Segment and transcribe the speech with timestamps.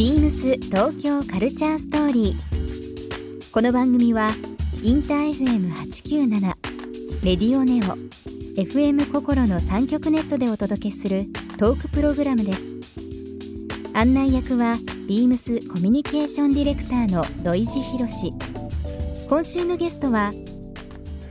[0.00, 3.52] ビームス東京カルチャーストーリー。
[3.52, 4.30] この番組は
[4.82, 6.40] インター FM897
[7.22, 7.98] レディオネオ
[8.58, 11.26] FM 心の3極ネットでお届けする
[11.58, 12.70] トークプログラムです。
[13.92, 18.08] 案内役はビームスコミュニケーションディレクターの土井博。
[18.08, 18.32] 志
[19.28, 20.32] 今週のゲストは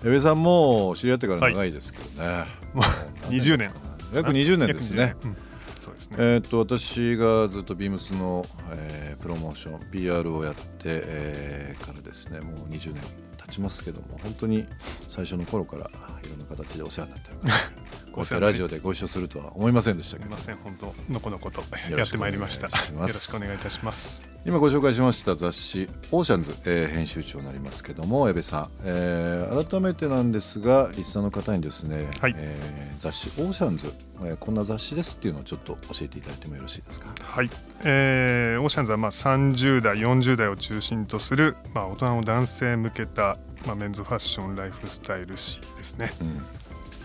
[0.04, 3.72] 江部さんも知り合ってから長いですけどね、はい、もう20 年
[4.14, 5.36] 約20年ですね、うん。
[5.80, 13.02] そうですね、えっと私がずっとビームスの、えー、プロモーション PR をやって、えー、からですねもう20年
[13.38, 14.66] 経ちますけども本当に
[15.08, 15.90] 最初の頃から
[16.24, 17.38] いろんな形でお世話になってる
[18.18, 20.26] こうやってラジオでご一緒するとは思いませんでしたけど。
[20.26, 22.68] すみません本当のこのことやってまいりました。
[22.68, 24.26] よろしくお願いいたします。
[24.46, 33.92] 今ご紹介しました雑誌オーシャンズ、えー、編集長になりますけども江部さん、えー、改めてなんですがリスナーの方にですね、はい、えー、雑誌オーシャンズ、
[34.24, 37.08] えー、こんな雑誌ですっていうのをちょっと教えていただいてもよろしいですか？
[37.22, 37.50] はい、
[37.84, 46.46] えー、オーシャンズはまあ30代40代を中心とする、まあ、大人の男性向けた、まあ、メンズファッションライフスタイル誌ですね、うん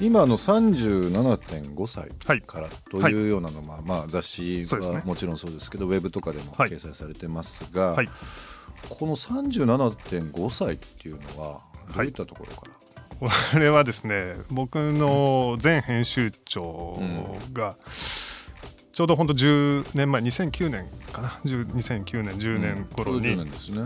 [0.02, 8.08] 今の37.5歳からというようなのは、はい、まあ、雑誌はもちろんそうですけど、ね、ウェブとかでも掲載されてますが、はい、
[8.88, 11.60] この37.5歳っていうのは
[11.94, 17.00] どういったところから、これはですね僕の前編集長
[17.52, 17.76] が、
[18.92, 21.28] ちょうど本当10年前2009年かな。
[21.44, 23.82] 2009年10年頃に、うん、ですね。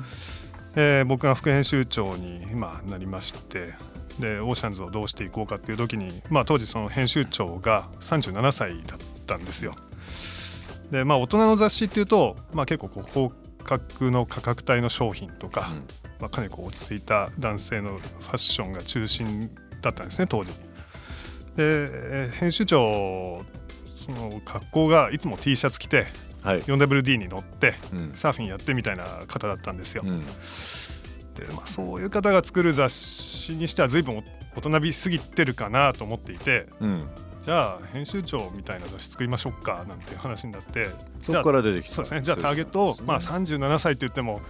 [0.79, 3.75] えー、僕が副編集長に今なりまして
[4.19, 9.75] でオーシャンズをどうしていこうかっていう時に、まあ、当時その編集長が37歳だったんですよ。
[10.91, 13.33] でまあ大人の雑誌っていうと、まあ、結構こう高
[13.65, 15.77] 額の価格帯の商品とか、うん、
[16.21, 19.51] まあ、かなりこう落ち着いた男性のファッションが中心
[19.83, 20.53] だったんですね当時。
[21.57, 23.43] で編集長
[23.85, 26.07] その格好がいつも T シャツ着て、
[26.43, 30.03] はい、4WD に乗って、うん、サーフィンやってみたいな方だったんですよ。
[30.07, 30.27] うんで、
[31.45, 34.23] まあ、そういう方が作る雑誌にしては随分
[34.57, 37.09] 大人びすぎてるかなと思っていて、うん、
[37.41, 40.89] じゃあ編集長みたいな雑誌作りましょうかなんていう話になって
[41.21, 41.95] そこから出てきた。
[41.95, 42.21] そうですね。
[42.23, 44.41] じゃあターゲットを、まあ、37歳と言っても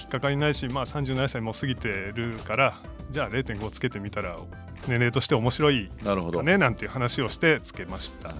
[0.00, 4.38] 引っかかりないし、まあ、37歳もう過ぎてるからじゃあ0.5つけてみたら
[4.88, 8.32] 年齢として面白いかねなんていう話をしてつけました。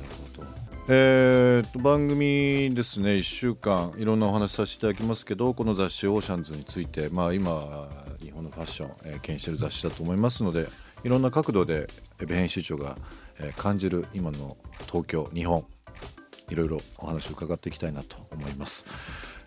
[0.89, 7.89] えー、と番組ですね1週間いろんなお話させていただきますけどこの雑誌「オーシャンズ」について、まあ、今
[8.21, 10.69] 日本のファッション、えー、牽引している雑誌だと思いますので
[11.05, 11.89] いろんな角度で
[12.29, 12.97] 編集長が、
[13.39, 14.57] えー、感じる今の
[14.87, 15.65] 東京日本
[16.51, 18.87] いろいろお話を伺っていきたいなと思います。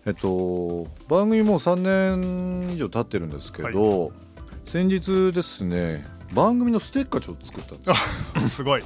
[0.06, 4.10] えっと番組もう3年以上経ってるんですけど、はい、
[4.64, 7.78] 先日ですね番組のステッカーちょっと作ったん
[8.42, 8.84] です すごい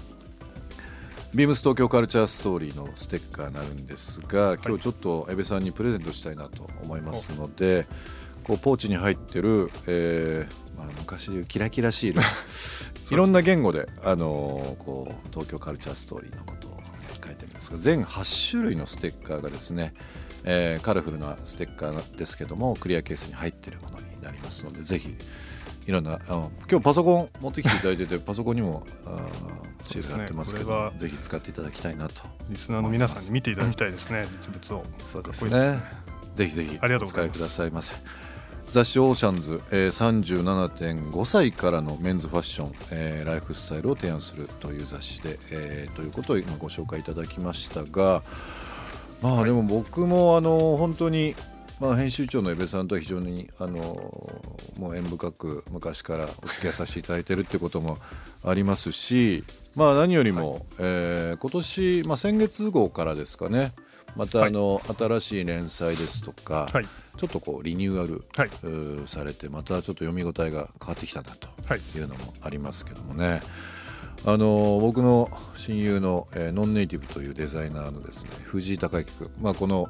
[1.32, 7.86] ビームス東京カルチャーストーリーのステッカーになるんですが今日ちょっと江部さんにプレゼントしたいなと思いますので
[8.42, 12.20] こうポーチに入ってる、えーまあ、昔でいうキラキラシール。
[13.10, 16.80] いろんな言語で、あのー、こう東京カルチャーストーリーのことを
[17.24, 19.94] 書いてるんですが全8種類のステッカーがですね、
[20.44, 25.16] えー、カラフルなステッカーですけどもクリアケースに入ってるものになりますのでぜひ
[25.90, 29.26] いろんなあの今日パソコン持ってきていただいててパソコンにもあ
[29.80, 32.22] シール貼ってますけど、ね、ぜひ使っていただきたいなと。
[32.48, 34.84] リスナーの皆さんに見ていただきたいですね実物を。
[35.04, 35.80] そうですね、ね、
[36.36, 37.96] ぜひぜひお使いくださいませ。
[38.70, 48.22] 雑誌オーシャンズ、えー、37.5歳からのメンズファッション、えー、ライフスタイルを提案するという雑誌で、えー、ということを今ご紹介いただきましたが
[49.22, 51.34] まあでも僕もあの本当に
[51.80, 53.78] まあ、編集長の江部さんとは非常にあの
[54.78, 57.96] もう縁深く昔からお付き合いさせていただいてるってことも
[58.44, 59.44] ありますし、
[59.74, 63.72] まあ、何よりも、はい、えー、今年、まあ、先月号からですかね。
[64.16, 66.84] またあの、はい、新しい連載ですとか、はい、
[67.16, 71.48] ちょっとこうリニューアル、はい、されてまたちょっと読み応えが変わってきたなと
[71.96, 73.40] いうのもありますけどもね。
[74.26, 79.88] あの僕の親友の、えー、ノンネイティブというデザイナーのですね藤井孝之君、まあ、この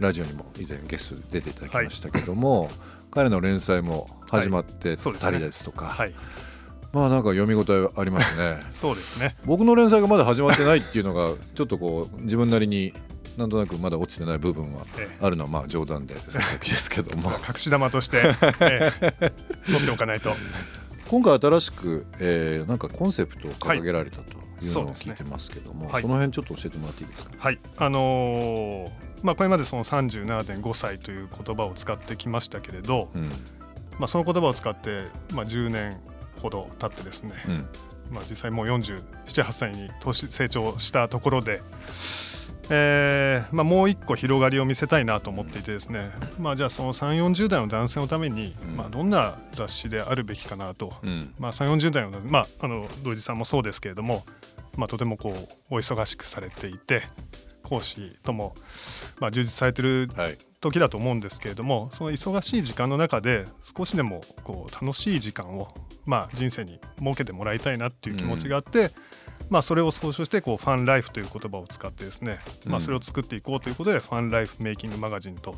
[0.00, 2.72] ラジオにも以前ゲストで出ていただきましたけども、はい、
[3.10, 6.10] 彼の連載も始まってたりですとか、はい。
[6.10, 6.26] ねはい、
[6.92, 8.60] まあなんか読み応えありますね。
[8.70, 9.36] そうですね。
[9.44, 12.94] 僕の連載がまだ始まってないっていうのがちょっとこう自分なりに
[13.36, 14.84] なんとなくまだ落ちてない部分は
[15.20, 17.30] あるのはまあ冗談でですけども。
[17.30, 19.32] 隠し玉として、ええ、
[19.66, 20.32] 取っておかないと。
[21.08, 24.22] 今回新しく、えー、なんかコンセプトを掲げられたと
[24.64, 27.30] いうのを聞いてますけども、そ、ねはい、その辺ちょっと教えてもらっていいですか？
[27.38, 27.58] はい。
[27.78, 33.28] あのーまあ、これまでその37.5歳という言葉を使ってきましたけれど、うん、
[33.98, 35.98] まあ、その言葉を使って、まあ、10年
[36.40, 37.68] ほど経ってですね、うん、
[38.10, 41.62] まあ、実際もう478歳に年成長したところで、
[42.70, 54.24] えーまあ、もう一個広がりを見せたいなと思っていてですね、まあ、じゃあその3 4 0代の男性のために、まあ、どんな雑誌であるべきかなと、うん、まあ、3 4 0代の,、まあ、あの土井さんもそうですけれども、
[54.76, 55.30] まあ、とてもこ
[55.70, 57.02] うお忙しくされていて、
[57.62, 58.54] 講師とも、
[59.20, 60.08] まあ、充実されてる
[60.60, 65.68] 時だと思うんですけれども、はい、その忙しい時間の中で少しでもこう楽しい時間を、
[66.06, 68.90] まあ、人生に設けてもらいたいなっていう気持ちがあって、うん、
[69.50, 75.54] まあ、それを総称してこうファンライフという言葉を使ってですね、うん、まあ、それを作っていこうということでファンライフメイキングマガジンと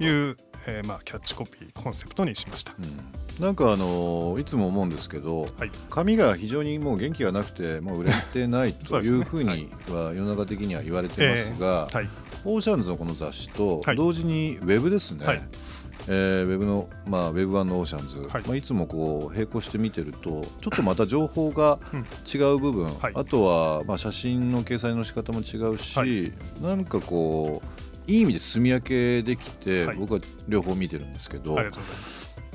[0.00, 0.36] いう、
[0.66, 2.72] えー、まあキャッチコピーコンセプトにしました。
[2.78, 3.44] うん。
[3.44, 12.08] なんかあのいつも思うんですけど、はい、髪が非常にもう元気がなくてもう売れてないというふうには世の中的には言われてますが、えーはい、
[12.44, 15.42] オーシャンズのこの雑誌と同時にウェブですね、はい、
[16.08, 18.42] えー、ウェブの、まあ、ウェブ版のオーシャンズ、はい。
[18.46, 21.78] まあ、いつもこう並行して見てるとちょっとまた情報が
[22.32, 31.56] 違う部分、うんはい、あとは、まあ、写真の掲載の仕方も違うし、はい、なんかこういい意味で住み分けできて、はい、僕は両方見てるんですけど。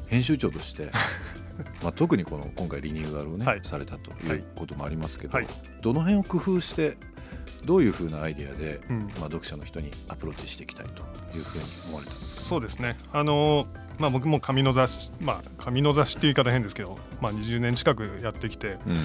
[0.07, 0.91] 編集長として
[1.83, 5.47] まあ特にこの今回リニューアルをね、はい、されたということもありますけど、はい、
[5.81, 6.97] どの辺を工夫して
[7.67, 11.03] どういうふうなアイデアで、うん、まあ、読者の人にアプローチしていきたいと
[11.37, 12.97] いうふうに思われたんですか、ね、そうですね。
[13.11, 13.67] あの
[13.99, 18.95] まあ、僕も紙の雑誌、まあ、紙の雑誌っていう言い方変ですけど、まあ、20年近くやってきて、うん、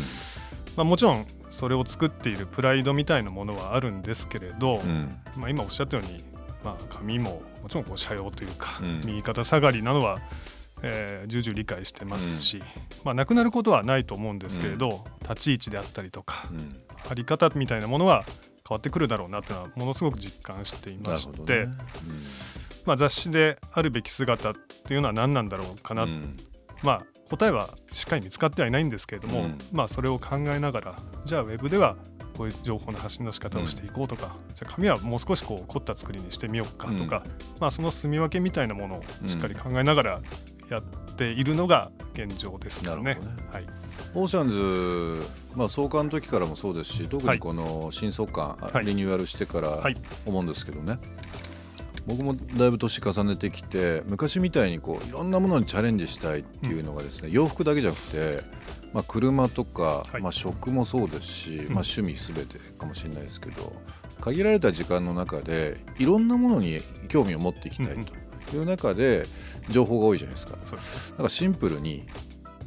[0.76, 6.22] まあ、もちろんそれを作っているプライドみたいなものはあるんですけれど、うん、まあ、今おっしゃったように、
[6.62, 10.20] まあ、紙ももちろんこう社用というか、右肩下がりなのは
[10.82, 12.64] えー、重々理解してますし、うん、
[13.04, 16.76] まあ、なくなることはないと思うんですけれど、うん、立ち位置であったりとか、うん、
[17.08, 18.24] あり方みたいなものは
[18.68, 21.72] 変わってくるだろうなというのはものすごく実感していまして、ね、
[22.84, 24.54] まあ、雑誌であるべき姿っ
[24.84, 26.06] ていうのは何なんだろうかな、
[26.82, 31.96] まあ答えはしっかり見つかってはいないんですけれども、まあ、それを考えながらじゃあウェブでは
[32.36, 37.24] こういう情報の発信の仕方をしていこうとか、じゃあ紙はもう少しこう凝った作りにしてみようかとか、
[37.60, 40.20] まあ、その住み分けみたいなものをしっかり考えながら
[40.70, 40.82] やっ
[41.14, 43.02] ているのが現状ですかね。
[43.02, 43.20] ね。
[43.52, 43.66] はい、
[44.14, 49.82] オーシャンズ、まあ、創刊の時からもそうですし特にこの新創刊、はい、リニューアルしてから
[50.26, 51.00] 思うんですけどね、はい、
[52.06, 58.44] 僕もだいぶ年重ねてきて昔みたいにこういろんなものにチャレンジしたいっていうのがですね、うん、洋服だけじゃなくて、
[58.92, 63.72] まあ、車とか、まあ、食もそうですし、まあ、趣味すべてかもしれないですけど
[64.20, 68.14] 限られた時間の中でいろんなものに興味を持っていきたいと。
[68.56, 69.26] いう中で
[69.70, 70.56] 情報が多いじゃないですか。
[70.56, 72.04] だからシンプルに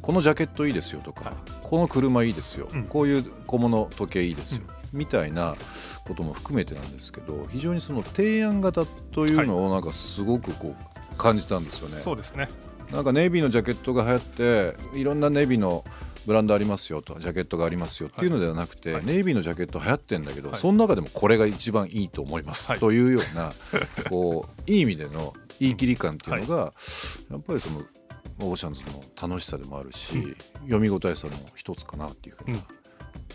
[0.06, 1.34] このジャケットいいですよとか、はい、
[1.64, 4.62] この車いいですよ、うん、こういう小物時計いいですよ、
[4.94, 5.56] うん、みたいな
[6.06, 11.96] ことも含めてなんですけど非常にその提案型というのをなんかすごくこう感じたんですよね。
[11.96, 12.50] はい、そうですね。
[12.92, 15.84] なんかネイビーのジャケットが流行っていろんなネイビーの
[16.28, 23.54] ブランドありますよとジャケットがありますよっていうのではなくて、はい、ネイビーのジャケット流行ってんだけど、はい、その中でもこれが一番いいと思います、というような
[24.12, 26.74] こういい意味での言い切り感っていうのが、
[27.32, 27.82] やっぱりその
[28.40, 32.60] オーシャンズの楽しさでもあるし、読み応えさの一つかなっていうふうに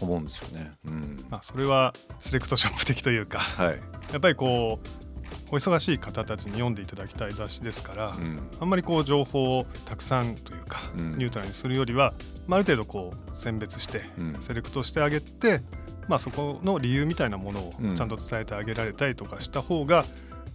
[0.01, 0.73] 思うんですよね。
[0.87, 3.81] うん、まあ、それはセレクトショップ的というか、はい、
[4.13, 12.15] やっぱりこうお忙しい方たちに読んでいただきたい雑誌ですから、うん、あんまりこう情報をたくさんというか、うん、ニュートラルにするよりは、
[12.47, 14.03] まあ、ある程度こう選別して、
[14.41, 15.61] セレクトしてあげて、
[16.09, 20.05] まあ、そこの理由みたいなものをちゃんと伝えてあげられたりとかした方が、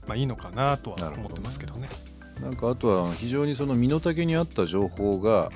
[0.07, 1.89] まあ、いいのかなとは思ってますけどね。
[2.41, 5.51] なんかあとは非常にその身の丈に合った情報が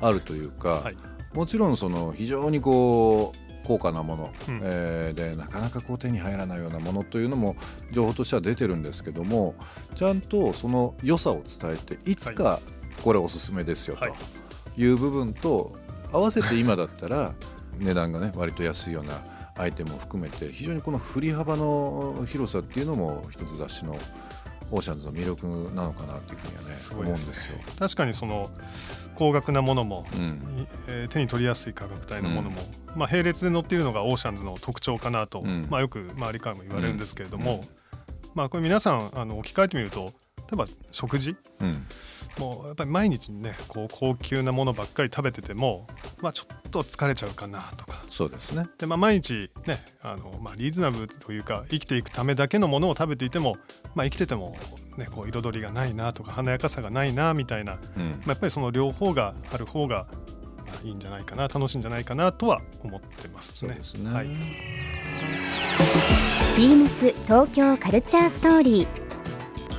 [0.00, 0.82] あるというか、はい。
[0.84, 0.96] はい、
[1.32, 7.54] もちろんその非常にこう高価なもの、うん、えー、でなかなかこう手に入らないようなものというのも
[7.92, 9.54] 情報としては出てるんですけども
[9.94, 12.60] ちゃんとその良さを伝えていつか
[13.02, 14.06] これおすすめですよと
[14.80, 15.76] いう部分と
[16.12, 17.34] 合わせて今だったら
[17.78, 19.22] 値段がね割と安いような
[19.54, 23.98] アイテムを含めて非常にこの振り幅の広さっていうのも一つ雑誌の
[24.70, 27.58] オーシャンズの魅力なのかなというふうにはね思うんですよ。
[27.78, 28.50] 確かにその
[29.14, 32.62] 高額なものも、うん、えー、手に取りやすい価格帯のものも、
[32.94, 37.64] うん、まあ、並列で載っているのがオーシャンズの特徴かなと、うん、まあ、よく周りからも言われるんですけれども、
[38.34, 40.12] まあ、これ皆さんあの置き換えてみると
[40.50, 41.36] 例えば食事、
[42.38, 45.86] もうやっぱり毎日ねこう高級なものばっかり食べてても、
[46.20, 48.02] まあ、ちょっと疲れちゃうかなとか。
[48.06, 48.66] そうですね。
[48.78, 53.58] で、まあ、毎日ねあの、まあ、リーズナブルというか生きていくためだけのものを食べていても、
[53.94, 54.56] まあ、生きてても、
[54.96, 60.06] ね、こう彩りがないなとか華やかさがないなみたいな、うん、まあ、やっぱりその両方がある方が
[60.82, 63.78] いいんじゃないかな楽しいんじゃないかなとは思ってますね。
[63.82, 64.10] すね。
[64.10, 64.28] はい、
[66.56, 69.07] ビームス東京カルチャーストーリー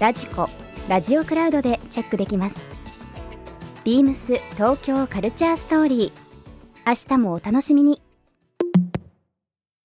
[0.00, 0.48] ラジコ
[0.88, 2.66] ラジオクラウドでチェックできます。
[3.84, 6.12] ビームス東京カルチャーストーリー。
[6.84, 8.02] 明日もお楽しみに。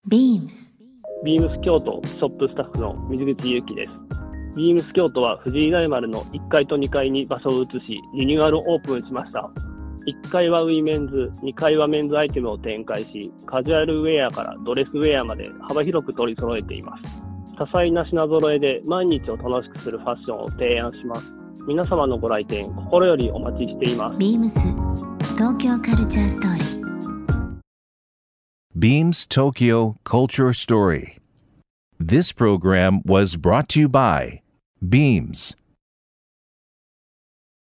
[0.08, 0.75] ビームス。
[1.24, 3.92] ビームス京都ショップスタッフの水口ゆきです。
[4.58, 9.48] ビームス京都は藤井大丸の1階と2階に場所を移しリニューアルオープンしました。
[10.08, 17.28] 1階はウィメンズ、2階はメンズアイテムを展開し、カジュアルウェアからドレスウェアまで幅広く取り揃えています。
[17.60, 21.30] 多彩な品揃えで毎日を楽しくするファッションを提案します。
[21.68, 24.18] 皆様のご来店心よりお待ちしています。
[24.18, 24.60] ビームス
[25.34, 26.80] 東京カルチャーストーリー。
[28.74, 31.18] Beams Tokyo Culture Story.
[32.00, 34.39] This program was brought to you by
[34.82, 35.58] Beams.